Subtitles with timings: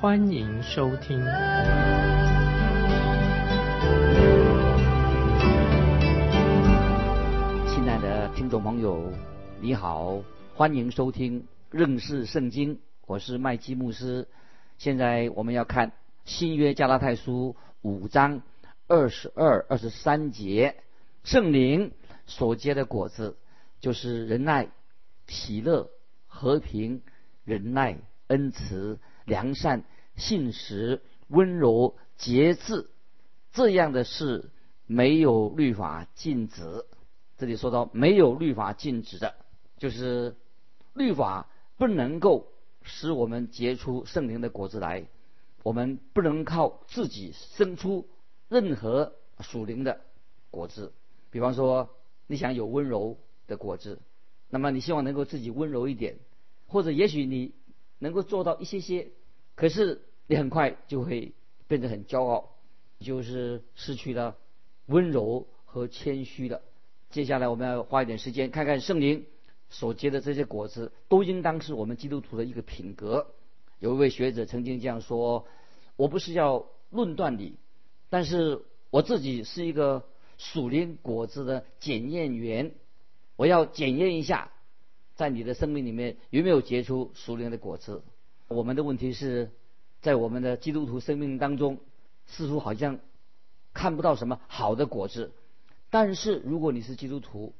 [0.00, 1.18] 欢迎收听。
[7.68, 9.12] 亲爱的听众朋友，
[9.60, 10.22] 你好，
[10.54, 14.26] 欢迎收听认识圣经，我是麦基牧师。
[14.78, 15.92] 现在我们要看
[16.24, 18.40] 新约加拉太书五章
[18.88, 20.76] 二十二、二十三节，
[21.24, 21.92] 圣灵。
[22.24, 23.36] 所结的果子，
[23.80, 24.68] 就是仁爱、
[25.26, 25.90] 喜乐、
[26.26, 27.02] 和平、
[27.44, 29.82] 忍耐、恩慈、良善、
[30.20, 32.88] 信实、温柔、节制，
[33.52, 34.50] 这样的事
[34.86, 36.84] 没有律法禁止。
[37.38, 39.34] 这里说到没有律法禁止的，
[39.78, 40.36] 就是
[40.94, 45.06] 律法不能够使我们结出圣灵的果子来，
[45.64, 48.08] 我们不能靠自己生出
[48.48, 50.02] 任何属灵的
[50.50, 50.92] 果子，
[51.30, 51.90] 比方说。
[52.32, 53.18] 你想有温柔
[53.48, 53.98] 的果子，
[54.50, 56.20] 那么你希望能够自己温柔一点，
[56.68, 57.56] 或者也许你
[57.98, 59.08] 能够做到一些些，
[59.56, 60.00] 可是
[60.30, 61.32] 你很快就会
[61.66, 62.50] 变得很骄傲，
[63.00, 64.36] 就是失去了
[64.86, 66.62] 温柔和谦虚了。
[67.10, 69.26] 接下来我们要花一点时间看看圣灵
[69.70, 73.34] 所结的这些果子，都应当是我们基督徒的一个品格。
[73.80, 75.48] 有一位学者曾经这样说
[75.96, 77.56] ：“我不是要论断你，
[78.08, 80.04] 但是我自己是一个。”
[80.42, 82.72] 属灵果子的检验员，
[83.36, 84.50] 我要检验一下，
[85.14, 88.02] 在你的生命里面有没有结出属灵的果子。
[88.48, 89.50] 我们的问题是
[90.00, 91.78] 在我们的基督徒生命当中，
[92.26, 92.98] 似乎好像
[93.74, 95.32] 看不到什么好的果子。
[95.90, 97.52] 但是如果你是基督徒，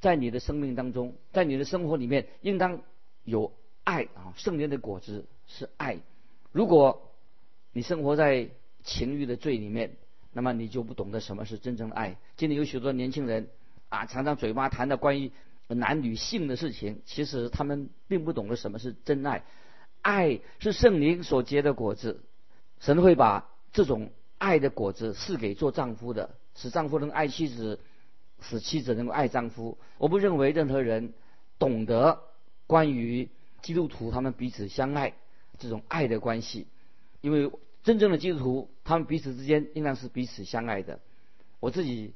[0.00, 2.82] 在你的生命当中，在你的生活里面，应当
[3.24, 3.52] 有
[3.84, 6.00] 爱啊，圣灵的果子是爱。
[6.52, 7.12] 如果
[7.72, 8.48] 你生活在
[8.82, 9.96] 情欲的罪里面，
[10.32, 12.18] 那么你就不懂得什么是真正的爱。
[12.36, 13.48] 今天有许多年轻人
[13.88, 15.32] 啊，常常嘴巴谈的关于
[15.68, 19.44] 男女性的事情，其实他们并不懂得什么是真爱。
[20.02, 22.22] 爱是圣灵所结的果子，
[22.80, 27.80] 神会把这种爱的果子赐给做丈夫的，使丈夫能爱妻子，
[28.40, 29.78] 使妻子能够爱丈夫。
[29.98, 31.12] 我不认为任何人
[31.58, 32.20] 懂得
[32.66, 33.28] 关于
[33.62, 35.14] 基督徒他们彼此相爱
[35.58, 36.66] 这种爱的关系，
[37.20, 37.50] 因为。
[37.86, 40.98] 真正的基督徒，他们彼此之间应当是彼此相爱的。
[41.60, 42.14] 我自己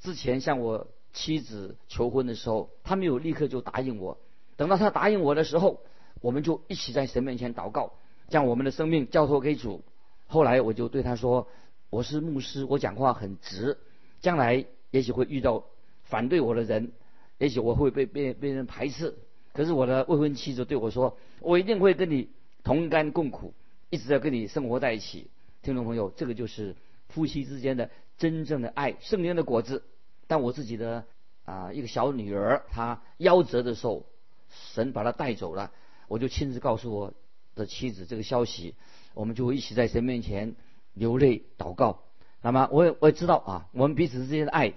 [0.00, 4.18] 之前向我妻子求婚的时候，他没有立刻就答应我。
[4.56, 5.80] 等到他答应我的时候，
[6.22, 7.92] 我们就一起在神面前祷告，
[8.28, 9.82] 将我们的生命交托给主。
[10.26, 11.48] 后来我就对他说
[11.90, 13.76] ：“我是牧师，我讲话很直，
[14.22, 15.64] 将来也许会遇到
[16.04, 16.92] 反对我的人，
[17.36, 19.14] 也许我会被被被人排斥。
[19.52, 22.30] 可是我的未婚妻子对我说：我一定会跟你
[22.64, 23.52] 同甘共苦。”
[23.90, 25.28] 一直在跟你生活在一起，
[25.60, 26.74] 听众朋友，这个就是
[27.10, 29.82] 夫妻之间的真正的爱，圣灵的果子。
[30.26, 31.04] 但我自己的
[31.44, 34.06] 啊一个小女儿，她夭折的时候，
[34.48, 35.72] 神把她带走了，
[36.12, 37.14] 我就亲自告诉我
[37.54, 38.74] 的妻子这个消息，
[39.14, 40.56] 我们就会一起在神面前
[40.92, 42.02] 流泪祷告。
[42.42, 44.74] 那么我也我也知道啊，我们彼此之间的爱，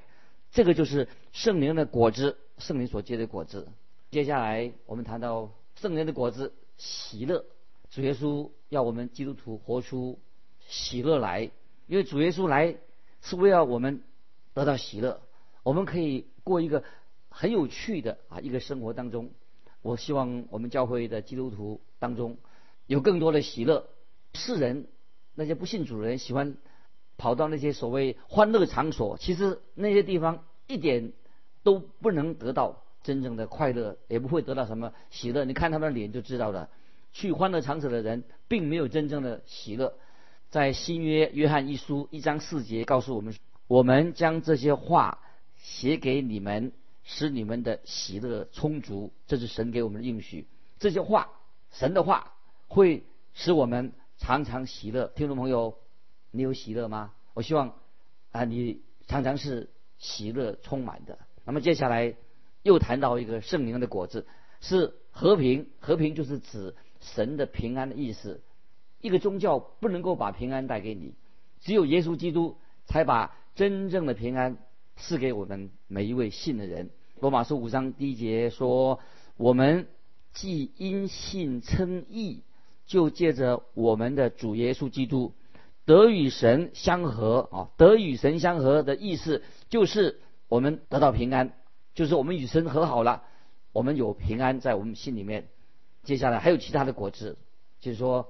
[0.52, 3.68] 这个就是圣灵的果子，圣灵所结的果子。
[4.12, 7.44] 接下来我们谈到圣灵的果子，喜乐。
[7.90, 10.18] 主耶稣要我们基督徒活出
[10.70, 11.52] 喜乐来，
[11.88, 12.78] 因为主耶稣来
[13.20, 14.04] 是为了我们
[14.54, 15.20] 得到喜乐，
[15.64, 16.86] 我们可以过一个
[17.28, 19.32] 很有趣的啊一个生活当中。
[19.86, 22.38] 我希望我们教会的基督徒当中
[22.88, 23.88] 有更多的喜乐。
[24.34, 24.88] 世人
[25.36, 26.58] 那些不信主的人喜欢
[27.18, 31.14] 跑到那些所谓欢乐场所，其实那些地方一点
[31.62, 35.46] 都不能得到真正的快乐，也不会得到什么喜乐。
[35.46, 36.68] 你看他们的脸就知道了。
[37.14, 39.94] 去欢乐场所的人，并没有真正的喜乐。
[40.50, 43.36] 在新约约翰一书一章四节告诉我们：
[43.68, 45.20] 我们将这些话
[45.58, 46.72] 写给你们，
[47.06, 49.14] 使你们的喜乐充足。
[49.26, 50.46] 这是神给我们的应许。
[50.78, 51.30] 这些话，
[51.72, 52.34] 神的话，
[52.68, 55.08] 会使我们常常喜乐。
[55.16, 55.78] 听众朋友，
[56.32, 57.14] 你有喜乐吗？
[57.34, 57.76] 我希望
[58.34, 61.18] 啊，你常常是喜乐充满的。
[61.46, 62.14] 那么接下来
[62.64, 64.28] 又谈到一个圣灵的果子，
[64.60, 65.70] 是和平。
[65.80, 66.76] 和平就是指。
[67.02, 68.42] 神的平安的意思，
[69.00, 71.14] 一个宗教不能够把平安带给你，
[71.60, 74.58] 只有耶稣基督才把真正的平安
[74.96, 76.90] 赐给我们每一位信的人。
[77.20, 79.00] 罗马书五章第一节说
[79.38, 79.88] ：“我们
[80.34, 82.44] 既因信称义，
[82.86, 85.34] 就借着我们的主耶稣基督
[85.86, 91.54] 得与神相合啊，得与神相合的意思就是我们得到平安，
[91.94, 93.24] 就是我们与神和好了，
[93.72, 95.48] 我们有平安在我们心里面。
[96.04, 97.38] 接下来还有其他的果子，
[97.80, 98.30] 就是说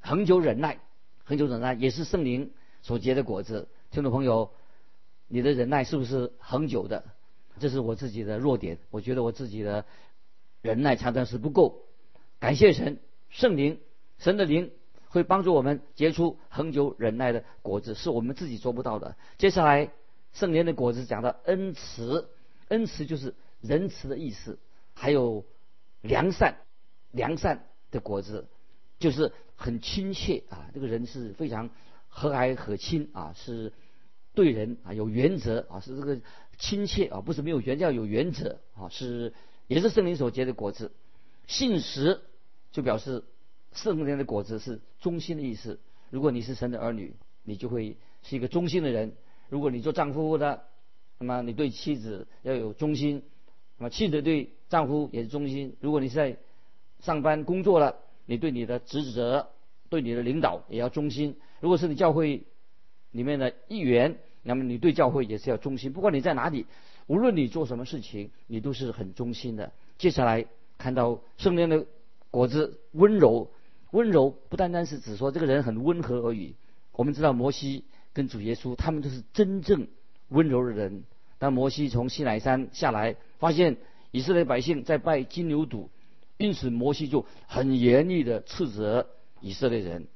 [0.00, 0.78] 恒久忍耐，
[1.24, 3.68] 恒久忍耐也是圣灵所结的果子。
[3.90, 4.50] 听众朋友，
[5.28, 7.04] 你的忍耐是不是恒久的？
[7.58, 9.86] 这是我自己的弱点，我觉得我自己的
[10.60, 11.86] 忍耐常常是不够。
[12.38, 12.98] 感谢神，
[13.30, 13.80] 圣灵，
[14.18, 14.72] 神的灵
[15.08, 19.16] 会帮助我们结出恒久忍耐的果子，是我们自己做不到的。
[19.38, 19.90] 接下来，
[20.34, 22.28] 圣灵的果子讲到恩慈，
[22.68, 24.58] 恩慈就是仁慈的意思，
[24.92, 25.46] 还有
[26.02, 26.58] 良善，
[27.10, 28.48] 良善的果子
[28.98, 31.70] 就是很亲切啊，这个人是非常
[32.08, 33.72] 和蔼可亲啊，是
[34.36, 36.20] 对人啊有原则啊，是这个
[36.58, 39.32] 亲切啊，不是没有原则，要有原则啊，是
[39.66, 40.92] 也是圣灵所结的果子。
[41.46, 42.20] 信实
[42.70, 43.24] 就表示
[43.72, 45.80] 圣灵的果子是忠心的意思。
[46.10, 49.14] 如果你是神的儿女，你就会是一个忠心的人。
[49.48, 50.64] 如果你做丈夫的，
[51.18, 53.22] 那么你对妻子要有忠心；
[53.78, 55.76] 那么妻子对丈夫也是忠心。
[55.80, 56.36] 如果你是在
[57.00, 57.96] 上班工作了，
[58.26, 59.48] 你对你的职责、
[59.88, 61.36] 对你的领导也要忠心。
[61.60, 62.44] 如果是你教会
[63.16, 65.92] 里面的一员，那么你对教会也是要忠心。
[65.92, 66.66] 不管你在哪里，
[67.06, 69.72] 无论你做什么事情，你都是很忠心的。
[69.98, 70.46] 接下来。
[70.78, 71.86] 看到圣灵的
[72.30, 73.50] 果子温柔，
[73.92, 76.54] 温柔不单单是指说这个人很温和而已。
[76.92, 79.88] 我们知道摩西跟主耶稣，他们都是真正
[80.28, 81.04] 温柔的人。
[81.38, 83.78] 当摩西从西乃山下来，发现
[84.10, 85.88] 以色列百姓在拜金牛犊，
[86.36, 89.08] 因此摩西就很严厉的斥责
[89.40, 90.08] 以色列人。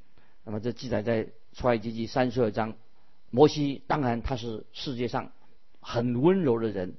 [0.45, 2.75] 那么这记载在出埃及记三十二章。
[3.31, 5.33] 摩西当然他是世界上
[5.81, 6.95] 很温柔的人，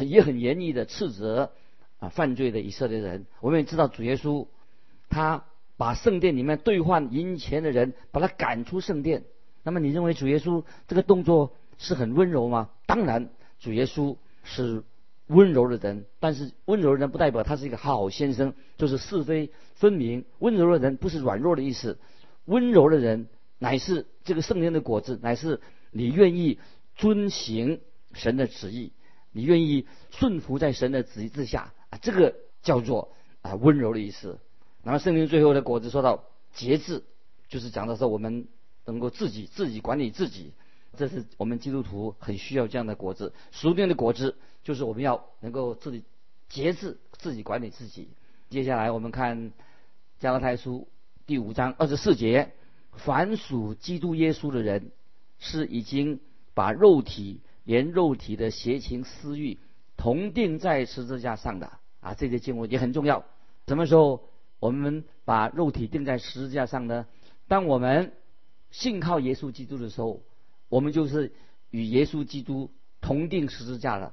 [0.00, 1.52] 也很严厉的斥责。
[1.98, 4.48] 啊，犯罪的以色列人，我们也知道主耶稣，
[5.08, 5.44] 他
[5.78, 9.24] 把圣殿里面兑换银钱的人，把他赶出圣殿。
[9.62, 12.68] 那么你认为主耶稣这个动作是很温柔吗？
[12.84, 13.30] 当然，
[13.60, 14.82] 主耶稣是
[15.28, 20.26] 温柔的人，但是温柔的人不代表他是一个好先生，就是是非分明。
[20.38, 21.98] 温柔的人不是软弱的意思，
[22.44, 23.26] 温柔的人
[23.58, 25.60] 乃是这个圣灵的果子，乃是
[25.90, 26.58] 你愿意
[26.94, 27.80] 遵行
[28.12, 28.92] 神的旨意，
[29.32, 31.72] 你愿意顺服在神的旨意之下。
[31.90, 34.38] 啊，这个叫做啊温柔的意思。
[34.82, 36.24] 然后圣经最后的果子说到
[36.54, 37.02] 节制，
[37.48, 38.48] 就是讲的是我们
[38.84, 40.52] 能够自己自己管理自己，
[40.96, 43.32] 这是我们基督徒很需要这样的果子。
[43.52, 46.04] 熟练的果子就是我们要能够自己
[46.48, 48.08] 节制，自己管理自己。
[48.48, 49.52] 接下来我们看
[50.20, 50.88] 加拉太书
[51.26, 52.52] 第五章二十四节：
[52.96, 54.90] 凡属基督耶稣的人，
[55.38, 56.20] 是已经
[56.54, 59.58] 把肉体连肉体的邪情私欲。
[59.96, 63.24] 同定在十字架上的啊，这些经文也很重要。
[63.66, 64.28] 什么时候
[64.58, 67.06] 我们把肉体定在十字架上呢？
[67.48, 68.12] 当我们
[68.70, 70.20] 信靠耶稣基督的时候，
[70.68, 71.32] 我们就是
[71.70, 72.70] 与耶稣基督
[73.00, 74.12] 同定十字架了。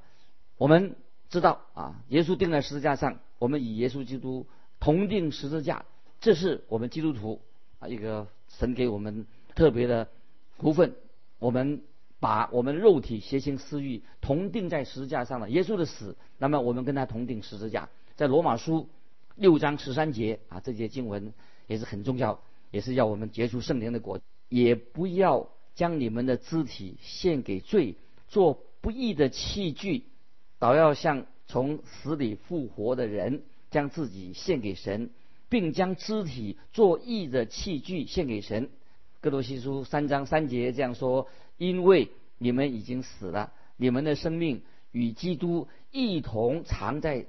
[0.56, 0.96] 我们
[1.28, 4.46] 知道啊，耶稣定在十字架上，我们与耶稣基督
[4.80, 5.84] 同定十字架，
[6.20, 7.42] 这是我们基督徒
[7.78, 8.26] 啊一个
[8.58, 10.08] 神给我们特别的
[10.58, 10.94] 福分。
[11.38, 11.82] 我们。
[12.20, 15.50] 把我们肉体邪情私欲同定在十字架上了。
[15.50, 17.90] 耶稣的死，那么我们跟他同定十字架。
[18.16, 18.88] 在罗马书
[19.36, 21.34] 六章十三节啊，这节经文
[21.66, 22.40] 也是很重要，
[22.70, 27.96] 也是要我们结出圣灵的果，也不要将你们的肢体献给罪，
[28.28, 30.04] 做不义的器具，
[30.58, 35.10] 倒要像从死里复活的人，将自己献给神，
[35.48, 38.70] 并将肢体作义的器具献给神。
[39.20, 41.28] 哥罗西书三章三节这样说。
[41.56, 47.26] 因为你们已经死了，你们的生命与基督一同藏在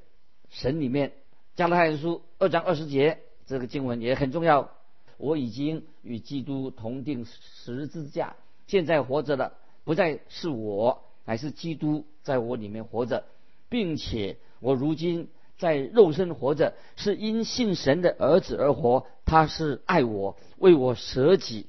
[0.49, 1.13] 神里面。
[1.53, 4.71] 加拉太书二章二十节这个经文也很重要。
[5.17, 9.53] 我已经与基督同定十字架，现在活着的
[9.83, 13.25] 不再是我，乃是基督在我里面活着，
[13.69, 19.07] 并且我如今在肉身活着，是因信神的儿子而活。
[19.25, 21.67] 他是爱我，为我舍己。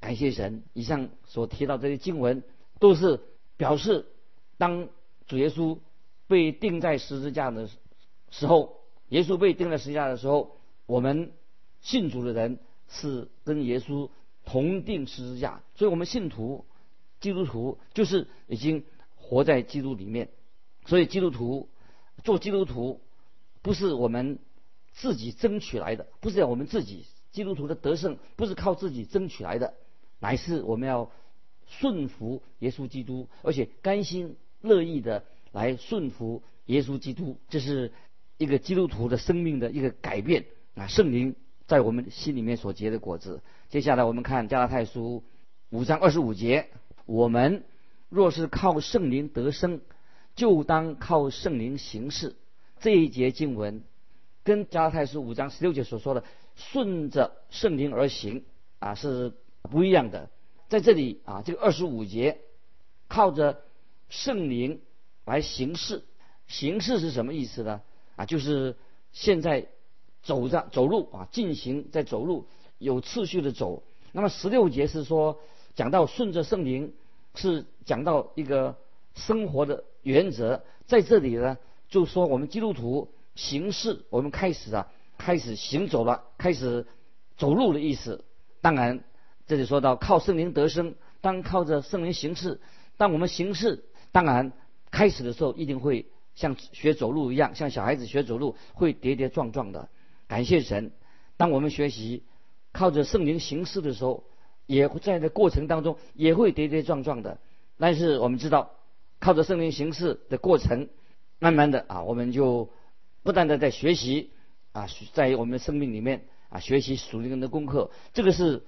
[0.00, 0.62] 感谢神！
[0.74, 2.42] 以上所提到这些经文，
[2.78, 3.20] 都是
[3.56, 4.06] 表示，
[4.58, 4.88] 当
[5.26, 5.78] 主耶稣
[6.28, 7.68] 被钉在十字架的
[8.30, 8.76] 时候，
[9.08, 11.32] 耶稣被钉在十字架的时候，我们
[11.80, 14.10] 信主的人是跟耶稣
[14.44, 16.66] 同定十字架，所以我们信徒、
[17.20, 18.84] 基督徒就是已经
[19.16, 20.28] 活在基督里面。
[20.84, 21.70] 所以基督徒
[22.22, 23.00] 做基督徒，
[23.64, 24.38] 不是我们
[24.92, 29.72] 自己争取来的，不是我们自己基督徒的得胜，不是靠自己争取来的。
[30.20, 31.10] 乃是我们要
[31.66, 37.90] 顺服耶稣基督，而且甘心乐意的来顺服耶稣基督，这是
[38.36, 40.44] 一个基督徒的生命的一个改变
[40.74, 40.86] 啊！
[40.86, 41.34] 圣灵
[41.66, 43.42] 在我们心里面所结的果子。
[43.70, 45.24] 接下来我们看加拉太书
[45.70, 46.68] 五章二十五节，
[47.06, 47.64] 我们
[48.10, 49.80] 若是靠圣灵得生，
[50.36, 52.36] 就当靠圣灵行事。
[52.84, 53.82] 这一节经文
[54.42, 56.22] 跟加拉太书五章十六节所说的
[56.54, 58.44] 顺着圣灵而行
[58.78, 60.28] 啊是不一样的。
[60.68, 62.42] 在这里啊，这个二十五节
[63.08, 63.62] 靠着
[64.10, 64.82] 圣灵
[65.24, 66.04] 来行事，
[66.46, 67.80] 行事是什么意思呢？
[68.16, 68.76] 啊，就是
[69.12, 69.66] 现在
[70.22, 73.82] 走着走路啊，进行在走路，有次序的走。
[74.12, 75.40] 那么十六节是说。
[75.74, 76.94] 讲到顺着圣灵，
[77.34, 78.78] 是讲到一个
[79.16, 80.62] 生活的原则。
[80.86, 84.88] 在这里呢，就说我们基督徒行事，我们开始啊，
[85.18, 86.86] 开始行走了，开始
[87.36, 88.24] 走路的意思。
[88.60, 89.04] 当然，
[89.46, 92.60] 这里说到靠圣灵得生，当靠着圣灵行事。
[92.96, 94.52] 当我们行事，当然
[94.90, 99.88] 开始的时候一定会像学走路一样，像小孩子学走路会跌跌撞撞的。
[100.26, 100.92] 感谢神，
[101.36, 102.24] 当我们学习
[102.72, 104.24] 靠着圣灵行事的时候。
[104.66, 107.36] 也会在这过程当中也会跌跌撞撞的，
[107.76, 108.70] 但是我们知道，
[109.20, 110.88] 靠着圣灵行事的过程，
[111.38, 112.70] 慢慢的啊，我们就
[113.22, 114.30] 不断的在学习
[114.72, 117.90] 啊，在我们的生命里面啊，学习属灵的功课。
[118.12, 118.64] 这个是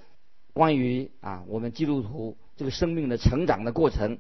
[0.53, 4.19] 关于啊，我们基督徒这个生命的成长的过程。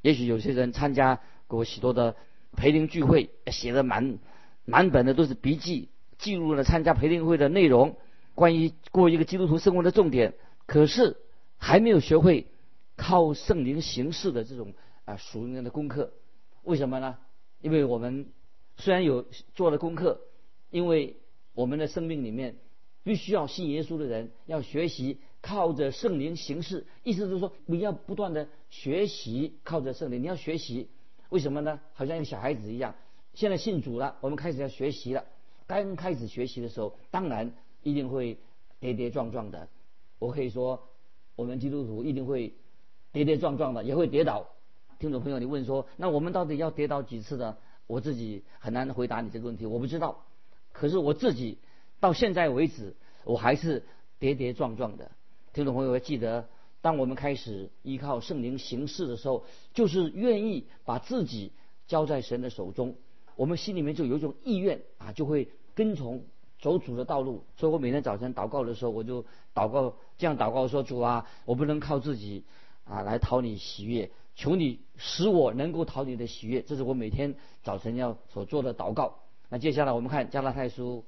[0.00, 2.16] 也许有些人参加过许多的
[2.56, 4.18] 培灵聚会，写的满
[4.64, 7.96] 满本的都是笔记，记录了参加培灵会的内容，
[8.34, 10.34] 关于过一个基督徒生活的重点。
[10.66, 11.16] 可是
[11.56, 12.48] 还没有学会
[12.96, 16.12] 靠圣灵行事的这种啊属灵的功课，
[16.62, 17.18] 为什么呢？
[17.62, 18.26] 因为我们
[18.76, 20.20] 虽然有做了功课，
[20.70, 21.16] 因为
[21.54, 22.56] 我们的生命里面
[23.02, 30.88] 必须要信耶稣的人要学习靠着圣灵行事，意思就是说你要不断的学习靠着圣灵，你要学习，
[31.30, 31.80] 为什么呢？
[31.94, 32.94] 好像一个小孩子一样，
[33.34, 35.24] 现在信主了，我们开始要学习了。
[35.66, 38.38] 刚开始学习的时候，当然一定会
[38.80, 39.68] 跌跌撞撞的。
[40.18, 40.88] 我可以说，
[41.36, 42.54] 我们基督徒一定会
[43.12, 44.48] 跌跌撞撞的，也会跌倒。
[45.02, 47.56] 听众朋友，你问说，那我们到底要跌倒几次呢？
[47.88, 50.22] 我自己很难回答你这个问题，我不知道。
[50.70, 51.58] 可是我自己
[51.98, 52.94] 到现在为止，
[53.24, 53.82] 我还是
[54.20, 55.10] 跌跌撞撞的。
[55.52, 56.46] 听众朋友要记得，
[56.82, 59.44] 当我们开始依靠圣灵行事的时候，
[59.74, 61.50] 就是愿意把自己
[61.88, 62.94] 交在神的手中，
[63.34, 66.22] 我们心里面就有一种意愿啊，就会跟从。
[66.60, 72.44] 走主的道路，所以我每天早晨祷告的时候，我就祷告这样祷告说：“主啊，我不能靠自己
[72.84, 79.20] 啊来讨你喜悦，求你使我能够讨你的喜悦。”这是我每天早晨要所做的祷告。
[79.48, 81.04] 那接下来我们看加拉太书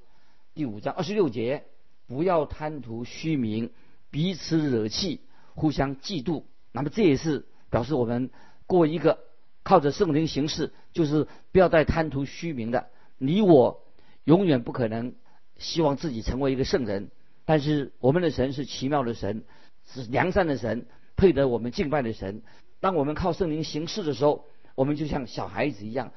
[0.53, 1.65] 第五章二十六节
[2.07, 3.71] ：“不要贪图虚名，
[4.11, 5.21] 彼此惹气，
[5.55, 8.29] 互相嫉妒。”那么这也是表示我们
[8.67, 9.19] 过一个
[9.63, 12.87] 靠着圣灵行事，就是不要再贪图虚名的。
[13.17, 13.83] 你我
[14.23, 15.13] 永远不可能。
[15.57, 17.11] 希望自己成为一个圣人，
[17.45, 19.45] 但是我们的神是奇妙的神，
[19.85, 22.41] 是良善的神，配得我们敬拜的神。
[22.85, 26.11] 当我们靠圣灵行事的时候，我们就像小孩子一样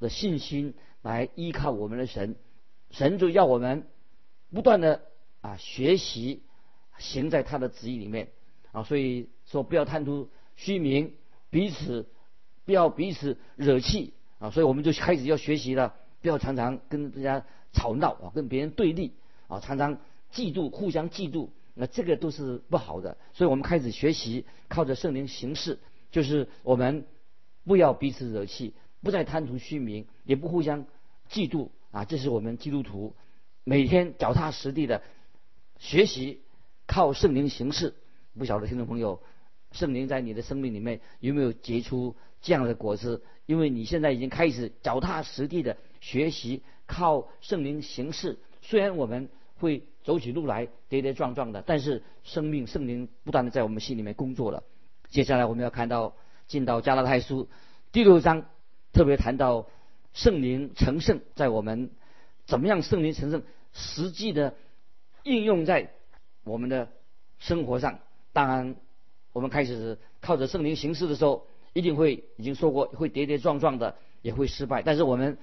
[0.00, 2.36] 的信心来依靠我们的神，
[2.90, 3.86] 神就要我们
[4.52, 5.00] 不断的
[5.40, 6.42] 啊学习，
[6.98, 8.28] 行在他的旨意里面
[8.72, 8.82] 啊。
[8.82, 11.14] 所以说不要贪图虚名，
[11.48, 12.06] 彼此
[12.66, 14.50] 不要彼此惹气啊。
[14.50, 17.46] 所以我们就开始要学习了，不要常常跟人家。
[17.72, 19.14] 吵闹啊，跟别人对立
[19.48, 19.96] 啊，常常
[20.32, 23.16] 嫉妒，互相嫉妒，那这个都是不好的。
[23.32, 25.80] 所以我们开始学习，靠着圣灵行事，
[26.14, 27.04] 就是我们
[27.64, 30.86] 不要彼此惹气，不再贪图虚名，也不互相
[31.28, 32.04] 嫉妒啊。
[32.04, 33.16] 这是我们基督徒
[33.64, 35.02] 每天脚踏实地的
[35.80, 36.40] 学习，
[36.86, 37.94] 靠圣灵行事。
[38.38, 39.20] 不晓得听众朋友，
[39.72, 43.24] 圣灵在你的生命里面有没有结出这样的果子？
[43.46, 46.62] 因为你现在已经开始脚踏实地的学习。
[46.86, 54.62] 靠圣灵行事，虽然我们会走起路来跌跌撞撞的，但是生命圣灵不断的在我们心里面工作了。
[55.14, 56.16] 接下来我们要看到
[56.48, 57.48] 进到加拉太书
[57.92, 58.46] 第六章，
[58.92, 59.68] 特别谈到
[60.12, 61.92] 圣灵成圣，在我们
[62.46, 64.56] 怎么样圣灵成圣实际的
[65.22, 65.92] 应用在
[66.42, 66.88] 我们的
[67.38, 68.00] 生活上。
[68.32, 68.74] 当然，
[69.32, 75.38] 我们开始靠着圣灵行事的时候，一定会已经说过会跌跌撞撞的，也会失败，但是我们。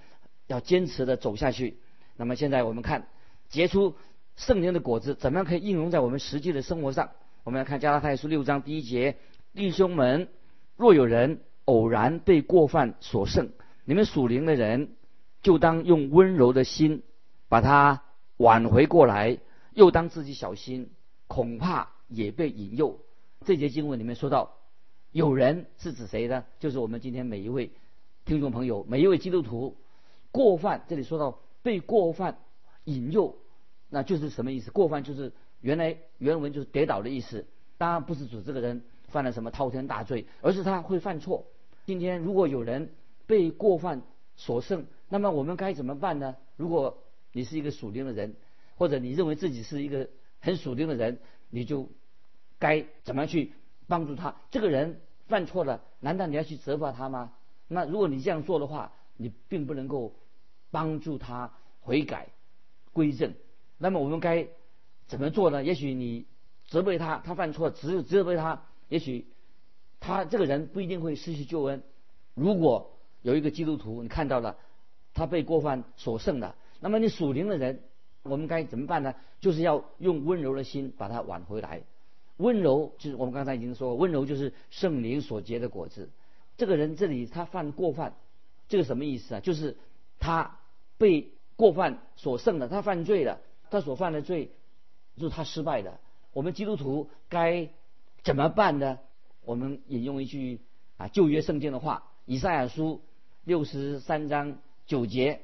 [0.48, 1.78] 要坚持的走下去。
[2.18, 3.08] 那么现在我们看
[3.48, 3.96] 结出
[4.36, 7.12] 圣灵的果子，怎么样可以应用在我们实际的生活上？
[7.46, 9.16] 我们来看加拉太书六章第一节：
[9.54, 10.30] 弟兄们，
[10.78, 13.50] 若有人偶然被过犯所胜，
[13.84, 14.96] 你们属灵的人
[15.42, 17.04] 就当用温柔的心
[17.50, 18.04] 把他
[18.38, 19.40] 挽回过来，
[19.74, 20.92] 又当自己小心，
[21.28, 23.00] 恐怕也被引诱。
[23.46, 24.56] 这节经文里面说到，
[25.12, 26.46] 有人是指谁呢？
[26.60, 27.72] 就是我们今天每一位
[28.24, 29.76] 听众朋友，每一位基督徒。
[30.32, 32.38] 过犯，这里说到被过犯
[32.86, 33.36] 引诱，
[33.90, 34.72] 那就是什么意思？
[34.72, 37.46] 过犯就是原来原文就是跌倒的意思。
[37.78, 41.46] 当然不是指这个人犯了什么滔天大罪，而是他会犯错。
[41.86, 42.90] 今天如果有人
[43.28, 44.02] 被过犯
[44.36, 46.36] 所胜，那么我们该怎么办呢？
[46.58, 48.36] 如果你是一个属灵的人，
[48.78, 51.90] 或者你认为自己是一个很属灵的人，你就
[52.58, 53.54] 该怎么样去
[53.88, 54.36] 帮助他？
[54.50, 57.34] 这个人犯错了，难道你要去责罚他吗？
[57.68, 60.16] 那如果你这样做的话，你并不能够
[60.72, 62.30] 帮助他悔改
[62.94, 63.34] 归正。
[63.78, 64.48] 那么我们该
[65.08, 65.64] 怎么做呢？
[65.64, 66.26] 也许你
[66.68, 69.26] 责备他，他犯错，只有责备他，也许
[70.02, 71.82] 他这个人不一定会失去救恩。
[72.34, 74.58] 如果有一个基督徒，你看到了
[75.14, 77.84] 他被过犯所胜的，那么你属灵的人，
[78.22, 79.16] 我们该怎么办呢？
[79.40, 81.84] 就是要用温柔的心把他挽回来。
[82.36, 86.10] 温柔就是我们刚才已经说，温柔就是圣灵所结的果子。
[86.58, 88.18] 这个人这里他犯过犯，
[88.68, 89.40] 这个什么意思啊？
[89.40, 89.78] 就是
[90.20, 90.60] 他
[90.98, 94.52] 被过犯所胜的，他犯罪了，他所犯的罪
[95.16, 95.98] 就是他失败的。
[96.34, 97.70] 我们基督徒该
[98.24, 99.00] 怎么办呢？
[99.44, 100.62] 我们引用一句
[100.98, 103.02] 啊旧约圣经的话，以赛亚书
[103.44, 105.42] 六十三章九节，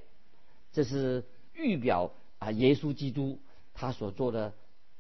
[0.74, 3.40] 这是预表啊耶稣基督
[3.74, 4.54] 他所做的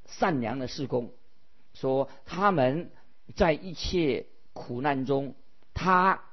[0.05, 1.11] 善良的事工，
[1.73, 2.89] 说他们
[3.35, 5.35] 在一切苦难中。
[5.79, 6.23] 他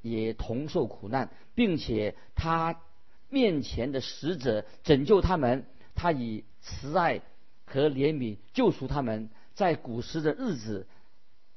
[0.00, 2.80] 也同受苦难，并且他
[3.28, 7.20] 面前的使者拯救他们，他以慈爱
[7.66, 10.86] 和怜悯救赎他们，在古时的日子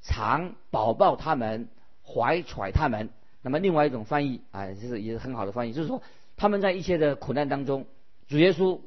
[0.02, 1.68] 常保抱他们，
[2.06, 3.10] 怀揣他们。
[3.42, 6.02] 那么另外一种翻译啊，就是也是很好的翻译，就是说
[6.36, 7.86] 他们在一切的苦难当中，
[8.28, 8.80] 主耶稣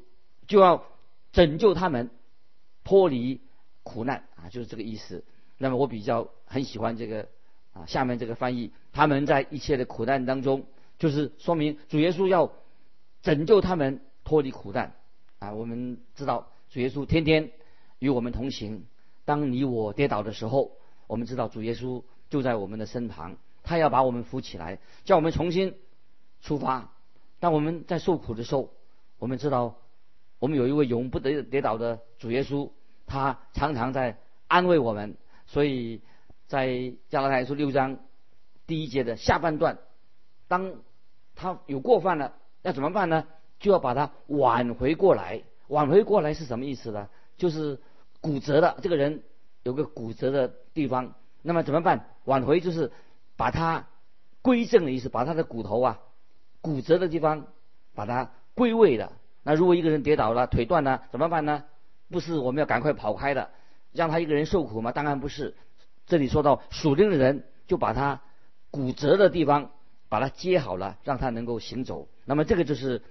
[0.47, 0.83] 就要
[1.31, 2.09] 拯救他们，
[2.83, 3.41] 脱离
[3.83, 5.23] 苦难啊，就是这个意思。
[5.57, 7.27] 那么我比较很喜欢这个。
[7.73, 10.65] 啊，下面这个翻译，他们在一切的苦难当中，
[10.99, 12.51] 就是说明主耶稣要
[13.21, 14.93] 拯救他们脱离苦难。
[15.39, 17.49] 啊，我们知道主耶稣天天
[17.99, 18.87] 与我们同行。
[19.23, 20.73] 当你我跌倒的时候，
[21.11, 25.75] 我们知道主耶稣就在我们的身旁，他要把我们扶起来，叫我们重新
[26.41, 26.89] 出发。
[27.41, 28.69] 当我们在受苦的时候，
[29.19, 29.75] 我们知道
[30.39, 32.69] 我们有一位永不得跌倒的主耶稣，
[33.07, 36.01] 他常常在安慰我们，所以。
[36.47, 37.97] 在加拉太书六章
[38.67, 39.77] 第一节的下半段，
[40.49, 40.73] 当
[41.33, 43.25] 他有过犯了，要怎么办呢？
[43.57, 45.43] 就要把他挽回过来。
[45.69, 47.07] 挽回过来是什么意思呢？
[47.37, 47.79] 就是
[48.19, 49.23] 骨折的这个人
[49.63, 52.07] 有个骨折的地方，那么怎么办？
[52.25, 52.91] 挽回就是
[53.35, 53.87] 把它
[54.41, 55.99] 归正的意思，把他的骨头啊
[56.61, 57.47] 骨折的地方
[57.93, 59.11] 把它归位的。
[59.43, 61.63] 那如果一个人跌倒了，腿断了，怎么办呢？
[62.09, 63.49] 不是我们要赶快跑开的，
[63.91, 64.91] 让他一个人受苦吗？
[64.91, 65.55] 当然不是。
[66.05, 68.21] 这里说到属灵的人，就把他
[68.69, 69.71] 骨折的地方
[70.09, 72.07] 把它接好了，让他能够行走。
[72.25, 73.01] 那么这个就是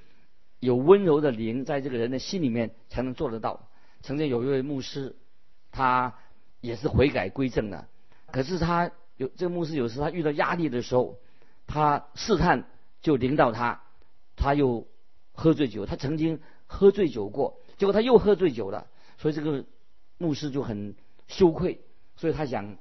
[0.58, 3.68] 有温柔的灵在这个人的心里面才能做得到。
[4.02, 5.16] 曾经有一位牧师，
[5.72, 6.14] 他
[6.60, 7.86] 也是悔改归正的，
[8.30, 11.18] 可是他有这个牧师有时他遇到压力的时候，
[11.66, 12.66] 他试探
[13.02, 13.82] 就领导他，
[14.36, 14.86] 他又
[15.32, 15.86] 喝醉酒。
[15.86, 18.86] 他曾经喝醉酒过，结果他又喝醉酒了，
[19.18, 19.64] 所以这个
[20.18, 20.94] 牧师就很
[21.28, 21.80] 羞愧，
[22.16, 22.76] 所以他想。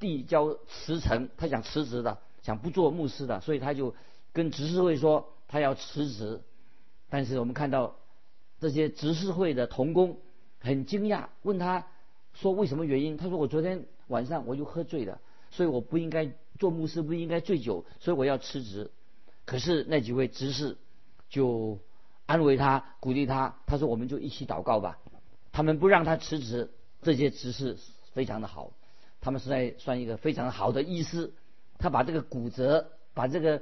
[0.00, 3.94] 递交辞呈，他想辞职的，想不做牧师的，所以他就
[4.32, 6.40] 跟执事会说他要辞职。
[7.10, 7.96] 但是我们看到
[8.58, 10.16] 这些执事会的童工
[10.58, 11.86] 很惊讶，问他
[12.34, 13.16] 说为什么原因？
[13.16, 18.90] 他说我昨天晚上我就喝醉了，所以我不应该做牧师，不应该醉酒，所以我要辞职。
[19.44, 20.76] 可是那几位执事
[21.28, 21.78] 就
[22.26, 24.98] 安慰他，鼓励他，他说我们就一起祷告吧。
[25.52, 26.70] 他们不让他辞职，
[27.02, 27.76] 这些执事
[28.12, 28.72] 非常的好。
[29.20, 31.32] 他们是在算一个非常好的医师，
[31.78, 33.60] 他把这个骨折，把这个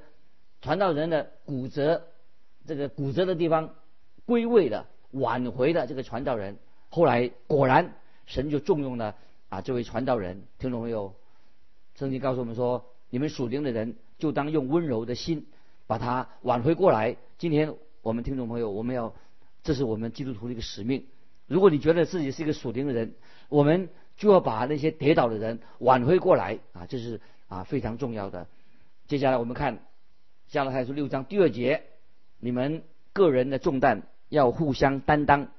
[0.61, 2.05] 传道人的骨折，
[2.67, 3.75] 这个骨折的地方
[4.27, 6.59] 归位了挽回了这个传道人，
[6.91, 7.95] 后来果然
[8.29, 9.17] 神就重用了
[9.49, 10.45] 啊这位传道人。
[10.61, 11.15] 听众朋友，
[11.97, 15.47] 圣经告诉我们说，你们属灵的人就当用温柔的心
[15.89, 17.17] 把他挽回过来。
[17.39, 19.13] 今天我们听众朋友，我们要
[19.65, 21.07] 这是我们基督徒的一个使命。
[21.49, 23.15] 如果你觉得自己是一个属灵的人，
[23.49, 23.89] 我们。
[24.19, 28.49] 就要把那些跌倒的人挽回过来啊，这是啊非常重要的。
[29.07, 29.79] 接下来我们看
[30.49, 31.85] 加拉太书六章第二节，
[32.41, 35.53] 你们个人的重担要互相担当，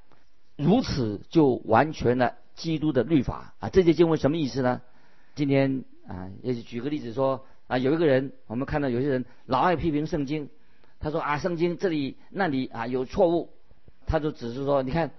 [0.57, 3.69] 如此就完全了基督的律法啊。
[3.69, 4.81] 这节经文什么意思呢？
[5.33, 10.49] 今天啊，也举个例子说啊，有一个人，我们看到有些人老爱批评圣经，
[10.99, 13.49] 他说啊，圣经这里那里啊有错误，
[14.05, 15.11] 他就只是说，你看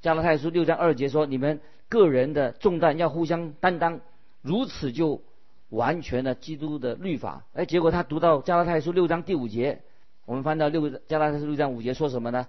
[0.00, 1.60] 加拉太书六章二节说你们。
[1.88, 4.00] 个人的重担要互相担当，
[4.42, 5.22] 如此就
[5.68, 7.44] 完全了基督的律法。
[7.52, 9.82] 哎，结果他读到加拉太书六章第五节，
[10.24, 12.48] 我们翻到六加拉太书六章五节说什么呢？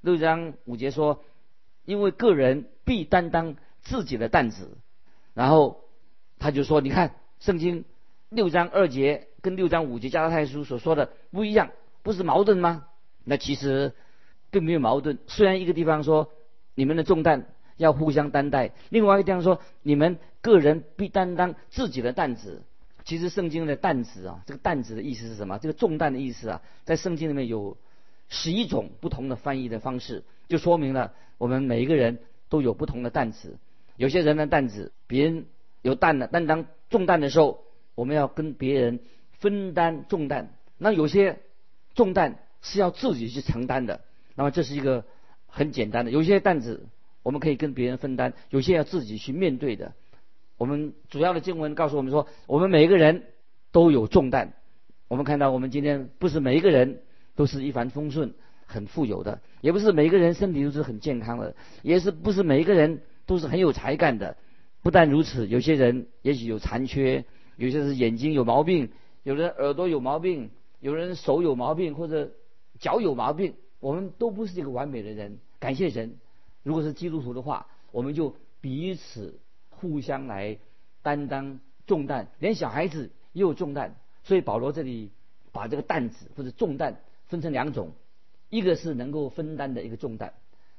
[0.00, 1.22] 六章五节说，
[1.84, 4.78] 因为个人必担当自己的担子。
[5.34, 5.84] 然后
[6.38, 7.84] 他就说：“你看，圣经
[8.28, 11.70] 六章二节跟六章五节加拉太书所说的不一样，
[12.02, 12.86] 不是矛盾吗？
[13.24, 13.92] 那其实
[14.50, 15.18] 并没有矛盾。
[15.26, 16.30] 虽然一个地方说
[16.74, 22.62] 你们的重担要互相担待，另外一个地方说你们个人必担当自己的担子。
[23.04, 25.58] 其实圣经的担子啊，这个担子的意思是什么？
[25.58, 27.76] 这个重担的意思啊，在圣经里面有
[28.28, 33.58] 十一种不同的翻译的方式，就说明了我们每一个人都有不同的担子。
[34.02, 35.46] 有些人的担子，别人
[35.80, 37.62] 有担的担当重担的时候，
[37.94, 38.98] 我们要跟别人
[39.38, 40.52] 分担重担。
[40.76, 41.38] 那有些
[41.94, 44.00] 重担是要自己去承担的，
[44.34, 45.04] 那么这是一个
[45.46, 46.10] 很简单的。
[46.10, 46.88] 有些担子
[47.22, 49.92] 我们可以跟别人分担，有些要自己去面对的。
[50.58, 53.22] 我们主要的经文告诉我们说，我们每一个人
[53.70, 54.52] 都有重担。
[55.06, 57.02] 我们看到，我们今天不是每一个人
[57.36, 58.34] 都是一帆风顺、
[58.66, 64.36] 很富有的，也不是每一个人身体都是很健康的，也是不是每一个人都是很有才干的。
[64.82, 67.24] 不但如此，有些人也许有残缺，
[67.56, 68.90] 有些是眼睛有毛病，
[69.22, 72.32] 有人耳朵有毛病，有人手有毛病或者
[72.78, 73.54] 脚有毛病。
[73.80, 75.38] 我们都不是一个完美的人。
[75.58, 76.16] 感谢神，
[76.62, 79.38] 如果是基督徒的话，我们就彼此。
[79.82, 80.58] 互相来
[81.02, 81.58] 担当
[81.88, 85.10] 重担，连小孩子也有重担，所以保罗这里
[85.50, 87.90] 把这个担子或者重担分成两种，
[88.48, 90.34] 一个是能够分担的一个重担，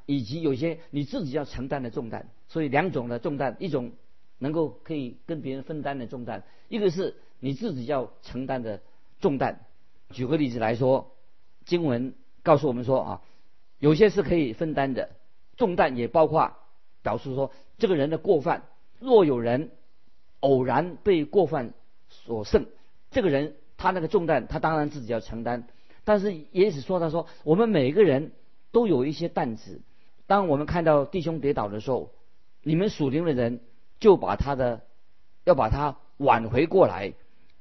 [0.06, 2.30] 以及有些你自己要承担的重担。
[2.48, 3.94] 所以两种的重担，一种
[4.38, 8.82] 能够可以跟别人分担的重担，一个是你自己要承担的
[9.20, 9.62] 重担。
[10.12, 11.16] 举个例子来说，
[11.66, 12.14] 经文
[12.44, 13.22] 告诉我们说啊，
[13.80, 15.10] 有些是可以分担的
[15.58, 16.54] 重担，也包括
[17.02, 18.66] 表示说这个人的过犯。
[19.00, 19.72] 若有人
[20.42, 21.74] 偶然被过犯
[22.10, 22.68] 所胜，
[23.10, 25.68] 这个人他那个重担，他当然自己要承担。
[26.04, 28.34] 但是也是说，他说我们每个人
[28.72, 29.82] 都有一些担子。
[30.28, 32.12] 当我们看到弟兄跌倒的时候，
[32.64, 33.60] 你们属灵的人
[34.00, 34.82] 就把他的
[35.44, 37.14] 要把他挽回过来。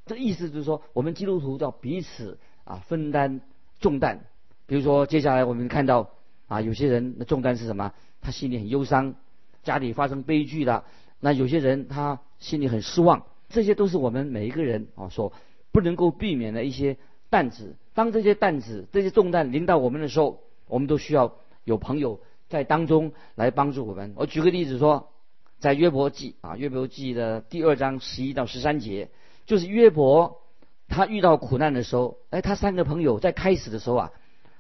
[0.06, 3.40] 这意思就是说，我们基督徒要彼此啊分担
[3.80, 4.24] 重担。
[4.66, 6.10] 比如说，接下来我们看到
[6.48, 7.92] 啊，有些人的重担是什么？
[8.20, 9.14] 他心里很忧伤，
[9.62, 10.84] 家里发生悲剧了。
[11.20, 15.32] 那有些人他心里很失望，这些都是我们每一个人啊所
[15.72, 16.96] 不能够避免的一些
[17.30, 17.76] 担子。
[17.94, 22.20] 当这些担子、这些重担临到我们的时候，我们都需要有朋友
[22.52, 24.12] 在当中来帮助我们。
[24.14, 25.10] 我举个例子说，
[25.58, 29.08] 在约伯记啊，约伯记的第二章十一到十三节，
[29.46, 30.42] 就是约伯
[30.86, 34.12] 他遇到苦难的时候，哎，他三个朋友在开始的时候啊，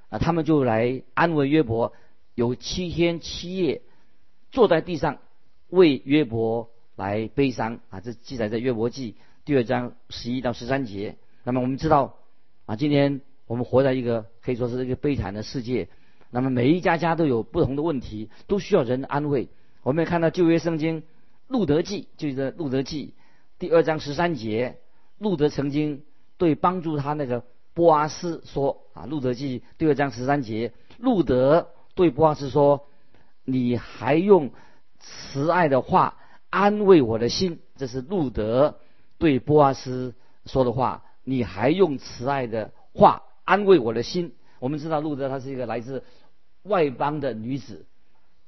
[0.08, 1.92] 啊，他们就来安慰约伯，
[2.34, 3.82] 有七天七夜
[4.50, 5.18] 坐在地上。
[5.68, 8.00] 为约伯来悲伤啊！
[8.00, 11.16] 这记载在约伯记第二章十一到十三节。
[11.44, 12.18] 那么我们知道
[12.66, 15.88] 啊，今天我们活在一个可以说是一个悲惨的世界。
[16.32, 19.48] 那么每一家家都有不同的问题，都需要人安慰。
[19.84, 21.04] 我们也看到旧约圣经
[21.46, 23.14] 路德记，就是路德记
[23.60, 24.78] 第二章十三节，
[25.18, 26.02] 路德曾经
[26.38, 32.88] 对帮助他那个波阿斯说啊，路德记第二章十三节，路德对波阿斯说
[33.46, 34.50] ：“你还用。”
[35.04, 36.16] 慈爱的话
[36.48, 38.78] 安慰我的心，这是路德
[39.18, 40.14] 对波阿斯
[40.46, 41.02] 说的话。
[41.24, 44.36] 你还用慈爱的话安慰我的心。
[44.60, 46.04] 我们知道路德他是一个来自
[46.62, 47.86] 外邦的女子，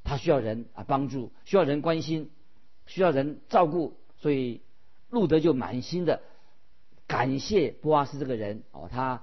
[0.05, 2.31] 她需要人啊帮助，需要人关心，
[2.87, 4.61] 需要人照顾，所以
[5.11, 6.23] 路德就满心的
[7.07, 9.23] 感谢波阿斯这个人哦，他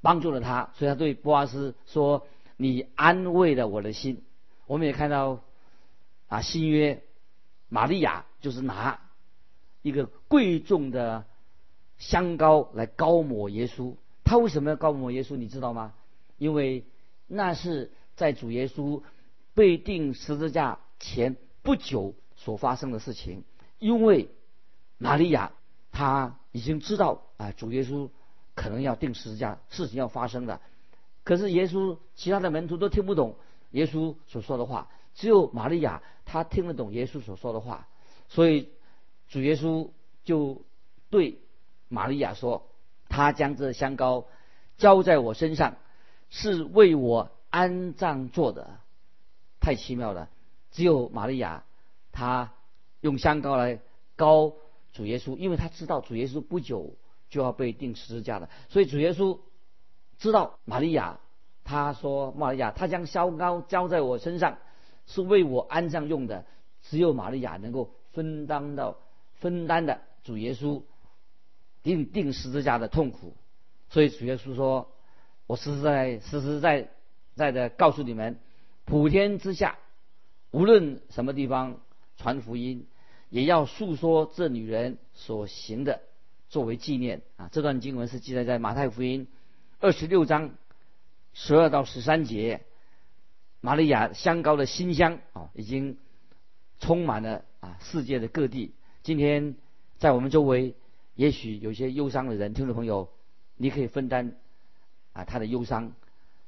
[0.00, 4.22] 帮助了他，所以他对波阿斯说：“你安慰了我的心。”
[4.66, 5.42] 我们也看到。
[6.28, 7.04] 啊，新约，
[7.68, 9.00] 玛利亚就是拿
[9.82, 11.24] 一个贵重的
[11.98, 13.94] 香膏来膏抹耶稣。
[14.24, 15.36] 他为什么要膏抹耶稣？
[15.36, 15.94] 你知道吗？
[16.36, 16.84] 因为
[17.28, 19.02] 那是在主耶稣
[19.54, 23.44] 被钉十字架前不久所发生的事情。
[23.78, 24.30] 因为
[24.98, 25.52] 玛利亚
[25.92, 28.10] 她已经知道啊，主耶稣
[28.54, 30.60] 可能要钉十字架，事情要发生的。
[31.22, 33.36] 可是耶稣其他的门徒都听不懂
[33.70, 34.88] 耶稣所说的话。
[35.14, 37.88] 只有玛利亚，她听得懂耶稣所说的话，
[38.28, 38.70] 所以
[39.28, 39.90] 主耶稣
[40.24, 40.62] 就
[41.10, 41.38] 对
[41.88, 42.68] 玛利亚说
[43.08, 44.26] ：“他将这香膏
[44.76, 45.76] 浇在我身上，
[46.28, 48.78] 是为我安葬做的。”
[49.60, 50.28] 太奇妙了！
[50.70, 51.64] 只有玛利亚，
[52.12, 52.52] 她
[53.00, 53.80] 用香膏来
[54.14, 54.52] 膏
[54.92, 56.94] 主耶稣，因为他知道主耶稣不久
[57.28, 59.40] 就要被钉十字架了，所以主耶稣
[60.18, 61.20] 知道玛利亚，
[61.64, 64.58] 他说：“玛利亚，他将香膏浇在我身上。”
[65.08, 66.44] 是为我安葬用的，
[66.82, 68.98] 只有玛利亚能够分担到
[69.34, 70.82] 分担的主耶稣
[71.84, 73.36] 定定十字架的痛苦，
[73.88, 74.90] 所以主耶稣说
[75.46, 76.90] ：“我实实在实实在
[77.36, 78.38] 在的告诉你们，
[78.86, 79.78] 普天之下，
[80.50, 81.80] 无论什么地方
[82.16, 82.86] 传福音，
[83.28, 86.00] 也要诉说这女人所行的，
[86.48, 87.48] 作为纪念啊。
[87.52, 89.28] 这段经文是记载在马太福音
[89.78, 90.54] 二十六章
[91.34, 92.62] 十二到十三节。
[93.60, 95.98] 玛利亚香膏的馨香啊，已经
[96.78, 98.72] 充满了啊世界的各地。
[99.02, 99.56] 今天
[99.98, 100.74] 在我们周围，
[101.14, 103.10] 也许有些忧伤的人，听众朋友，
[103.56, 104.36] 你可以分担
[105.12, 105.92] 啊他的忧伤。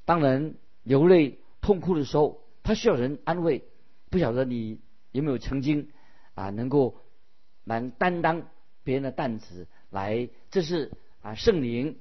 [0.05, 3.65] 当然流泪痛哭的时候，他需要人安慰。
[4.11, 4.81] 不晓得你
[5.13, 5.91] 有没有曾经
[6.35, 6.97] 啊能够
[7.65, 8.49] 来担当
[8.85, 11.99] 别人的担子，来这是啊圣灵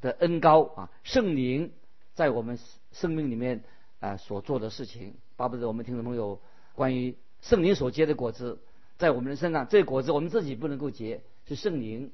[0.00, 1.72] 的恩高啊，圣灵
[2.14, 2.58] 在我们
[2.92, 3.62] 生命里面。
[4.00, 6.38] 啊，所做的事情，巴不得我们听众朋友
[6.74, 8.58] 关于圣灵所结的果子，
[8.98, 12.12] 在我们的身上，这果子我们自己不能够结，是圣灵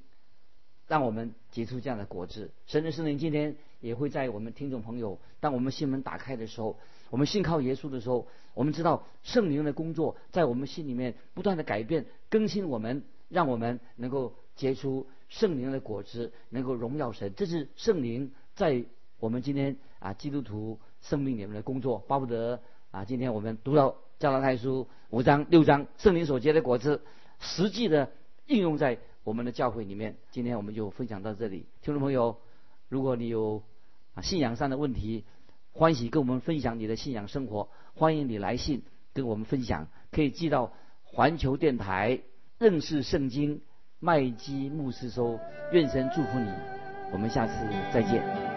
[0.87, 2.53] 让我们结出这样的果子。
[2.67, 6.77] 神的圣灵今天也会在我们听众朋友，当我们心门打开的时候，
[7.11, 17.33] 我们信靠耶稣的时候，我们知道圣灵的工作在我们心里面不断的改变、更新我们，让我们能够结出圣灵的果子，能够荣耀神。
[17.37, 18.85] 这是圣灵在
[19.19, 20.79] 我们今天啊基督徒。
[21.03, 23.07] 生命里面的工作，巴不得啊！
[23.07, 27.01] 今天我们读到加拉太书五章六章，圣灵所结的果子，
[27.39, 28.11] 实际的
[28.45, 30.15] 应用在我们的教会里面。
[30.31, 32.37] 今天我们就分享到这里，听众朋友，
[32.91, 33.63] 如果你有
[34.15, 35.25] 啊信仰上的问题，
[35.73, 38.83] 欢喜跟我们分享你的信仰生活，欢迎你来信
[39.15, 40.73] 跟我们分享，可以寄到
[41.05, 42.21] 环球电台
[42.59, 43.63] 认识圣经
[44.01, 45.39] 麦基牧师收。
[45.73, 46.51] 愿神祝福你，
[47.13, 47.55] 我们下次
[47.95, 48.50] 再见。